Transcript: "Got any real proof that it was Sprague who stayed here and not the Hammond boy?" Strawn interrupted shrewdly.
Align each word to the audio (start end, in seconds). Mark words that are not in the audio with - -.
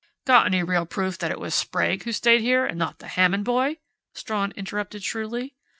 "Got 0.25 0.47
any 0.47 0.63
real 0.63 0.87
proof 0.87 1.19
that 1.19 1.29
it 1.29 1.39
was 1.39 1.53
Sprague 1.53 2.05
who 2.05 2.11
stayed 2.11 2.41
here 2.41 2.65
and 2.65 2.79
not 2.79 2.97
the 2.97 3.07
Hammond 3.07 3.45
boy?" 3.45 3.77
Strawn 4.15 4.51
interrupted 4.55 5.03
shrewdly. 5.03 5.53